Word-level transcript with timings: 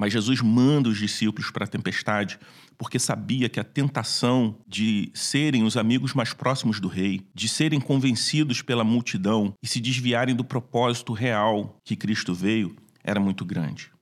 Mas 0.00 0.14
Jesus 0.14 0.40
manda 0.40 0.88
os 0.88 0.96
discípulos 0.96 1.50
para 1.50 1.66
a 1.66 1.68
tempestade 1.68 2.38
porque 2.78 2.98
sabia 2.98 3.50
que 3.50 3.60
a 3.60 3.64
tentação 3.64 4.56
de 4.66 5.10
serem 5.12 5.62
os 5.62 5.76
amigos 5.76 6.14
mais 6.14 6.32
próximos 6.32 6.80
do 6.80 6.88
rei, 6.88 7.20
de 7.34 7.46
serem 7.46 7.78
convencidos 7.78 8.62
pela 8.62 8.82
multidão 8.82 9.52
e 9.62 9.68
se 9.68 9.78
desviarem 9.78 10.34
do 10.34 10.42
propósito 10.42 11.12
real 11.12 11.78
que 11.84 11.94
Cristo 11.94 12.32
veio, 12.32 12.74
era 13.04 13.20
muito 13.20 13.44
grande. 13.44 13.92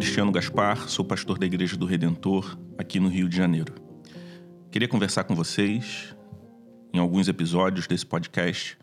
Cristiano 0.00 0.32
Gaspar, 0.32 0.88
sou 0.88 1.04
pastor 1.04 1.38
da 1.38 1.44
Igreja 1.44 1.76
do 1.76 1.84
Redentor 1.84 2.58
aqui 2.78 2.98
no 2.98 3.10
Rio 3.10 3.28
de 3.28 3.36
Janeiro. 3.36 3.74
Queria 4.70 4.88
conversar 4.88 5.24
com 5.24 5.34
vocês 5.34 6.16
em 6.90 6.98
alguns 6.98 7.28
episódios 7.28 7.86
desse 7.86 8.06
podcast 8.06 8.78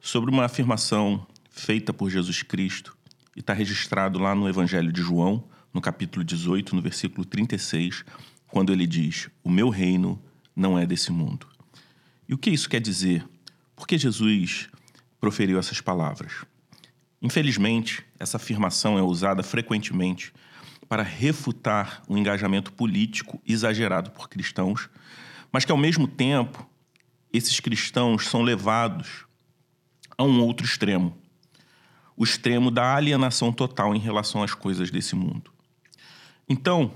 sobre 0.00 0.28
uma 0.28 0.44
afirmação 0.44 1.24
feita 1.48 1.92
por 1.92 2.10
Jesus 2.10 2.42
Cristo 2.42 2.98
e 3.36 3.38
está 3.38 3.52
registrado 3.52 4.18
lá 4.18 4.34
no 4.34 4.48
Evangelho 4.48 4.90
de 4.90 5.00
João, 5.00 5.44
no 5.72 5.80
capítulo 5.80 6.24
18, 6.24 6.74
no 6.74 6.82
versículo 6.82 7.24
36, 7.24 8.04
quando 8.48 8.72
ele 8.72 8.88
diz: 8.88 9.30
O 9.44 9.48
meu 9.48 9.68
reino 9.68 10.20
não 10.54 10.76
é 10.76 10.84
desse 10.84 11.12
mundo. 11.12 11.46
E 12.28 12.34
o 12.34 12.38
que 12.38 12.50
isso 12.50 12.68
quer 12.68 12.80
dizer? 12.80 13.24
Por 13.76 13.86
que 13.86 13.96
Jesus 13.96 14.68
proferiu 15.20 15.60
essas 15.60 15.80
palavras? 15.80 16.44
Infelizmente, 17.22 18.04
essa 18.18 18.36
afirmação 18.36 18.98
é 18.98 19.02
usada 19.02 19.44
frequentemente 19.44 20.32
para 20.88 21.02
refutar 21.02 22.02
um 22.08 22.16
engajamento 22.16 22.72
político 22.72 23.40
exagerado 23.46 24.10
por 24.10 24.28
cristãos, 24.28 24.88
mas 25.50 25.64
que 25.64 25.72
ao 25.72 25.78
mesmo 25.78 26.06
tempo 26.06 26.68
esses 27.32 27.60
cristãos 27.60 28.26
são 28.26 28.42
levados 28.42 29.26
a 30.16 30.22
um 30.22 30.40
outro 30.40 30.64
extremo, 30.64 31.16
o 32.16 32.24
extremo 32.24 32.70
da 32.70 32.94
alienação 32.94 33.52
total 33.52 33.94
em 33.94 33.98
relação 33.98 34.42
às 34.42 34.54
coisas 34.54 34.90
desse 34.90 35.14
mundo. 35.14 35.50
Então, 36.48 36.92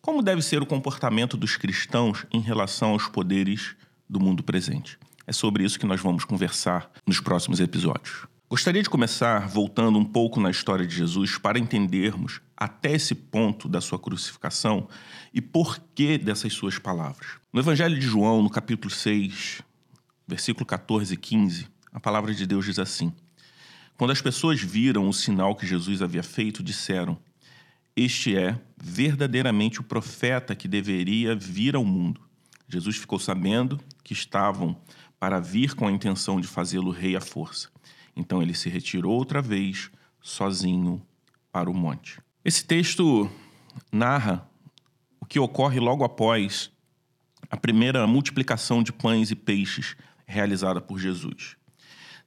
como 0.00 0.22
deve 0.22 0.42
ser 0.42 0.62
o 0.62 0.66
comportamento 0.66 1.36
dos 1.36 1.56
cristãos 1.56 2.24
em 2.32 2.40
relação 2.40 2.90
aos 2.90 3.06
poderes 3.08 3.74
do 4.08 4.20
mundo 4.20 4.42
presente? 4.42 4.98
É 5.26 5.32
sobre 5.32 5.64
isso 5.64 5.78
que 5.78 5.86
nós 5.86 6.00
vamos 6.00 6.24
conversar 6.24 6.90
nos 7.06 7.20
próximos 7.20 7.60
episódios. 7.60 8.26
Gostaria 8.50 8.82
de 8.82 8.90
começar 8.90 9.46
voltando 9.46 9.96
um 9.96 10.04
pouco 10.04 10.40
na 10.40 10.50
história 10.50 10.84
de 10.84 10.92
Jesus 10.92 11.38
para 11.38 11.56
entendermos 11.56 12.40
até 12.56 12.94
esse 12.94 13.14
ponto 13.14 13.68
da 13.68 13.80
sua 13.80 13.96
crucificação 13.96 14.88
e 15.32 15.40
porquê 15.40 16.18
dessas 16.18 16.52
suas 16.52 16.76
palavras. 16.76 17.28
No 17.52 17.60
Evangelho 17.60 17.96
de 17.96 18.04
João, 18.04 18.42
no 18.42 18.50
capítulo 18.50 18.92
6, 18.92 19.62
versículo 20.26 20.66
14 20.66 21.14
e 21.14 21.16
15, 21.16 21.68
a 21.92 22.00
palavra 22.00 22.34
de 22.34 22.44
Deus 22.44 22.64
diz 22.64 22.80
assim: 22.80 23.12
Quando 23.96 24.10
as 24.10 24.20
pessoas 24.20 24.60
viram 24.60 25.08
o 25.08 25.12
sinal 25.12 25.54
que 25.54 25.64
Jesus 25.64 26.02
havia 26.02 26.24
feito, 26.24 26.60
disseram: 26.60 27.16
Este 27.94 28.36
é 28.36 28.58
verdadeiramente 28.76 29.78
o 29.78 29.84
profeta 29.84 30.56
que 30.56 30.66
deveria 30.66 31.36
vir 31.36 31.76
ao 31.76 31.84
mundo. 31.84 32.20
Jesus 32.68 32.96
ficou 32.96 33.20
sabendo 33.20 33.78
que 34.02 34.12
estavam 34.12 34.76
para 35.20 35.38
vir 35.38 35.76
com 35.76 35.86
a 35.86 35.92
intenção 35.92 36.40
de 36.40 36.48
fazê-lo 36.48 36.90
rei 36.90 37.14
à 37.14 37.20
força. 37.20 37.68
Então 38.14 38.42
ele 38.42 38.54
se 38.54 38.68
retirou 38.68 39.12
outra 39.12 39.40
vez, 39.40 39.90
sozinho, 40.20 41.00
para 41.52 41.70
o 41.70 41.74
monte. 41.74 42.20
Esse 42.44 42.64
texto 42.64 43.30
narra 43.92 44.48
o 45.20 45.26
que 45.26 45.38
ocorre 45.38 45.80
logo 45.80 46.04
após 46.04 46.70
a 47.50 47.56
primeira 47.56 48.06
multiplicação 48.06 48.82
de 48.82 48.92
pães 48.92 49.30
e 49.30 49.34
peixes 49.34 49.96
realizada 50.26 50.80
por 50.80 50.98
Jesus. 50.98 51.56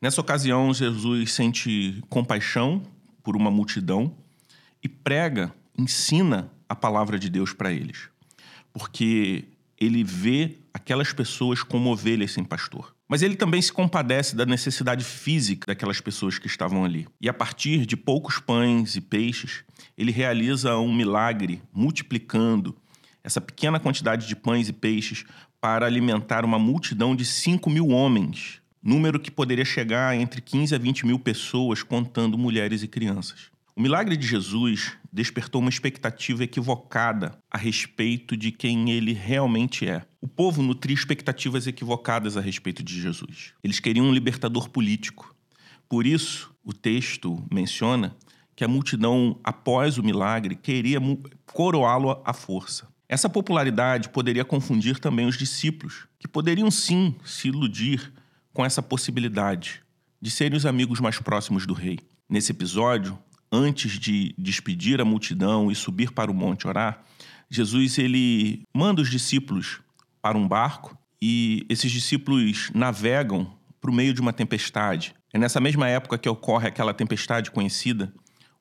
Nessa 0.01 0.19
ocasião, 0.19 0.73
Jesus 0.73 1.31
sente 1.31 2.03
compaixão 2.09 2.83
por 3.23 3.37
uma 3.37 3.49
multidão 3.49 4.13
e 4.83 4.89
prega, 4.89 5.53
ensina 5.77 6.51
a 6.67 6.75
palavra 6.75 7.17
de 7.17 7.29
Deus 7.29 7.53
para 7.53 7.71
eles, 7.71 8.09
porque 8.73 9.45
ele 9.83 10.03
vê 10.03 10.57
aquelas 10.73 11.13
pessoas 11.13 11.61
como 11.61 11.91
ovelhas 11.91 12.31
sem 12.31 12.43
pastor. 12.43 12.95
Mas 13.07 13.21
ele 13.21 13.35
também 13.35 13.61
se 13.61 13.71
compadece 13.71 14.35
da 14.35 14.45
necessidade 14.45 15.03
física 15.03 15.67
daquelas 15.67 16.01
pessoas 16.01 16.39
que 16.39 16.47
estavam 16.47 16.83
ali. 16.83 17.07
E 17.21 17.29
a 17.29 17.33
partir 17.33 17.85
de 17.85 17.95
poucos 17.95 18.39
pães 18.39 18.95
e 18.95 19.01
peixes, 19.01 19.63
ele 19.97 20.11
realiza 20.11 20.77
um 20.77 20.93
milagre 20.93 21.61
multiplicando 21.71 22.75
essa 23.23 23.39
pequena 23.39 23.79
quantidade 23.79 24.27
de 24.27 24.35
pães 24.35 24.67
e 24.67 24.73
peixes 24.73 25.25
para 25.61 25.85
alimentar 25.85 26.43
uma 26.43 26.59
multidão 26.59 27.15
de 27.15 27.23
5 27.23 27.69
mil 27.69 27.87
homens, 27.89 28.61
número 28.81 29.19
que 29.19 29.31
poderia 29.31 29.63
chegar 29.63 30.15
entre 30.15 30.41
15 30.41 30.75
a 30.75 30.77
20 30.77 31.05
mil 31.05 31.19
pessoas, 31.19 31.83
contando 31.83 32.37
mulheres 32.37 32.83
e 32.83 32.87
crianças. 32.87 33.52
O 33.75 33.81
milagre 33.81 34.15
de 34.15 34.27
Jesus 34.27 34.93
despertou 35.11 35.59
uma 35.59 35.69
expectativa 35.69 36.43
equivocada 36.43 37.35
a 37.49 37.57
respeito 37.57 38.37
de 38.37 38.51
quem 38.51 38.91
ele 38.91 39.13
realmente 39.13 39.87
é. 39.87 40.05
O 40.21 40.27
povo 40.27 40.61
nutria 40.61 40.93
expectativas 40.93 41.65
equivocadas 41.65 42.37
a 42.37 42.41
respeito 42.41 42.83
de 42.83 43.01
Jesus. 43.01 43.53
Eles 43.63 43.79
queriam 43.79 44.05
um 44.05 44.13
libertador 44.13 44.69
político. 44.69 45.35
Por 45.89 46.05
isso, 46.05 46.53
o 46.63 46.71
texto 46.71 47.43
menciona 47.51 48.15
que 48.55 48.63
a 48.63 48.67
multidão, 48.67 49.39
após 49.43 49.97
o 49.97 50.03
milagre, 50.03 50.55
queria 50.55 50.99
coroá-lo 51.47 52.21
à 52.23 52.31
força. 52.31 52.87
Essa 53.09 53.27
popularidade 53.27 54.09
poderia 54.09 54.45
confundir 54.45 54.99
também 54.99 55.25
os 55.25 55.37
discípulos, 55.37 56.07
que 56.19 56.27
poderiam 56.27 56.69
sim 56.69 57.15
se 57.25 57.47
iludir 57.47 58.13
com 58.53 58.63
essa 58.63 58.83
possibilidade 58.83 59.81
de 60.21 60.29
serem 60.29 60.55
os 60.55 60.65
amigos 60.67 60.99
mais 60.99 61.17
próximos 61.17 61.65
do 61.65 61.73
rei. 61.73 61.99
Nesse 62.29 62.51
episódio, 62.51 63.17
antes 63.53 63.99
de 63.99 64.33
despedir 64.35 64.99
a 64.99 65.05
multidão 65.05 65.71
e 65.71 65.75
subir 65.75 66.11
para 66.11 66.31
o 66.31 66.33
monte 66.33 66.67
orar, 66.67 67.03
Jesus 67.51 67.99
ele 67.99 68.63
manda 68.73 68.99
os 68.99 69.11
discípulos 69.11 69.79
para 70.19 70.35
um 70.35 70.47
barco 70.47 70.97
e 71.21 71.63
esses 71.69 71.91
discípulos 71.91 72.71
navegam 72.73 73.55
para 73.79 73.91
o 73.91 73.93
meio 73.93 74.11
de 74.11 74.21
uma 74.21 74.33
tempestade. 74.33 75.13
É 75.31 75.37
nessa 75.37 75.59
mesma 75.59 75.87
época 75.87 76.17
que 76.17 76.27
ocorre 76.27 76.67
aquela 76.67 76.95
tempestade 76.95 77.51
conhecida, 77.51 78.11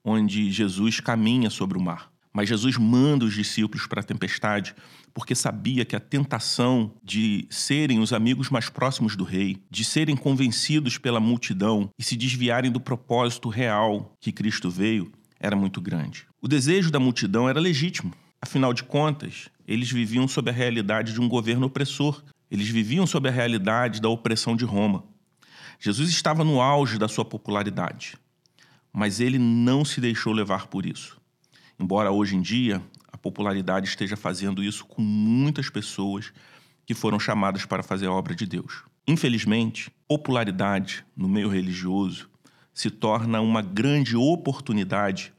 onde 0.05 0.51
Jesus 0.51 1.01
caminha 1.01 1.49
sobre 1.49 1.79
o 1.79 1.81
mar. 1.81 2.12
Mas 2.33 2.49
Jesus 2.49 2.79
manda 2.79 3.25
os 3.25 3.35
discípulos 3.35 3.87
para 3.87 4.01
a 4.01 4.05
tempestade 4.05 4.75
porque 5.13 5.35
sabia 5.35 5.85
que 5.85 5.95
a 5.95 6.01
tentação 6.01 6.93
de 7.03 7.47
serem 7.51 7.99
os 7.99 8.13
amigos 8.13 8.49
mais 8.49 8.71
próximos 8.71 9.15
do 9.15 9.25
rei, 9.25 9.59
de 9.71 9.85
serem 9.85 10.17
convencidos 10.17 10.97
pela 10.97 11.21
multidão 11.21 11.91
e 11.99 12.03
se 12.03 12.17
desviarem 12.17 12.71
do 12.71 12.81
propósito 12.81 13.49
real 13.49 14.15
que 14.21 14.33
Cristo 14.33 14.71
veio, 14.71 15.13
era 15.39 15.55
muito 15.55 15.81
grande. 15.81 16.27
O 16.41 16.49
desejo 16.49 16.91
da 16.91 16.99
multidão 16.99 17.49
era 17.49 17.61
legítimo. 17.61 18.13
Afinal 18.41 18.73
de 18.73 18.83
contas, 18.83 19.49
eles 19.67 19.91
viviam 19.91 20.27
sob 20.27 20.51
a 20.51 20.53
realidade 20.53 21.13
de 21.13 21.21
um 21.21 21.29
governo 21.29 21.67
opressor. 21.67 22.23
Eles 22.51 22.69
viviam 22.69 23.07
sob 23.07 23.29
a 23.29 23.33
realidade 23.33 24.01
da 24.01 24.09
opressão 24.09 24.57
de 24.57 24.65
Roma. 24.65 25.05
Jesus 25.79 26.11
estava 26.11 26.45
no 26.45 26.61
auge 26.61 26.99
da 26.99 27.09
sua 27.09 27.25
popularidade, 27.25 28.15
mas 28.93 29.21
ele 29.21 29.39
não 29.39 29.85
se 29.85 30.01
deixou 30.01 30.33
levar 30.33 30.69
por 30.69 30.87
isso. 30.87 31.22
Embora 31.79 32.11
hoje 32.11 32.37
em 32.37 32.41
dia 32.41 32.83
a 33.13 33.17
popularidade 33.17 33.89
esteja 33.89 34.17
fazendo 34.17 34.63
isso 34.63 34.85
com 34.85 35.03
muitas 35.03 35.69
pessoas 35.69 36.33
que 36.87 36.95
foram 36.95 37.19
chamadas 37.19 37.65
para 37.65 37.83
fazer 37.83 38.07
a 38.07 38.13
obra 38.13 38.35
de 38.35 38.47
Deus. 38.47 38.85
Infelizmente, 39.07 39.91
popularidade 40.09 41.05
no 41.17 41.29
meio 41.29 41.49
religioso 41.49 42.31
se 42.73 42.91
torna 42.91 43.41
uma 43.41 43.61
grande 43.61 44.17
oportunidade 44.17 45.33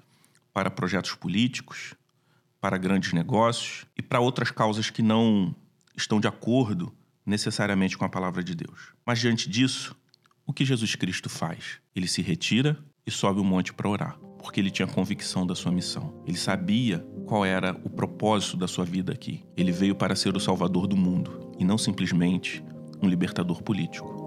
para 0.54 0.70
projetos 0.70 1.16
políticos, 1.16 1.96
para 2.62 2.78
grandes 2.78 3.12
negócios 3.14 3.86
e 3.98 4.02
para 4.02 4.20
outras 4.20 4.52
causas 4.52 4.90
que 4.90 5.02
não 5.02 5.56
estão 5.96 6.20
de 6.20 6.28
acordo 6.28 6.94
necessariamente 7.26 7.98
com 7.98 8.06
a 8.06 8.10
palavra 8.10 8.44
de 8.44 8.54
Deus. 8.54 8.94
Mas 9.06 9.20
diante 9.20 9.50
disso, 9.50 9.96
o 10.46 10.54
que 10.54 10.66
Jesus 10.66 10.96
Cristo 10.96 11.30
faz? 11.30 11.80
Ele 11.96 12.08
se 12.08 12.22
retira 12.22 12.78
e 13.06 13.12
sobe 13.12 13.40
o 13.40 13.44
monte 13.44 13.74
para 13.74 13.90
orar 13.90 14.33
porque 14.44 14.60
ele 14.60 14.70
tinha 14.70 14.88
convicção 14.88 15.48
da 15.48 15.56
sua 15.56 15.72
missão. 15.72 16.14
Ele 16.28 16.38
sabia 16.38 17.00
qual 17.26 17.46
era 17.46 17.72
o 17.84 17.90
propósito 17.90 18.58
da 18.58 18.68
sua 18.68 18.84
vida 18.84 19.14
aqui. 19.14 19.42
Ele 19.56 19.72
veio 19.72 19.96
para 19.96 20.16
ser 20.18 20.36
o 20.36 20.40
salvador 20.40 20.86
do 20.86 20.98
mundo 20.98 21.54
e 21.58 21.64
não 21.64 21.78
simplesmente 21.78 22.64
um 23.02 23.08
libertador 23.08 23.64
político. 23.64 24.22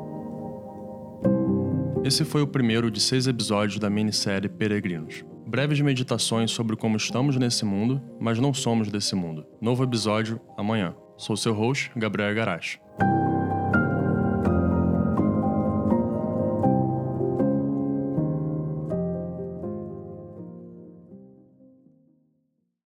Esse 2.02 2.24
foi 2.24 2.40
o 2.40 2.46
primeiro 2.46 2.90
de 2.90 3.00
seis 3.00 3.26
episódios 3.26 3.78
da 3.78 3.90
minissérie 3.90 4.48
Peregrinos. 4.48 5.22
Breves 5.46 5.80
meditações 5.80 6.50
sobre 6.50 6.76
como 6.76 6.96
estamos 6.96 7.36
nesse 7.36 7.64
mundo, 7.64 8.02
mas 8.18 8.38
não 8.38 8.54
somos 8.54 8.90
desse 8.90 9.14
mundo. 9.14 9.44
Novo 9.60 9.84
episódio 9.84 10.40
amanhã. 10.56 10.94
Sou 11.18 11.36
seu 11.36 11.52
host, 11.52 11.92
Gabriel 11.94 12.34
Garache. 12.34 12.78